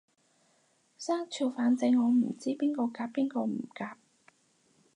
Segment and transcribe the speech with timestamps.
[0.97, 3.93] 生肖反正我唔知邊個夾邊個唔夾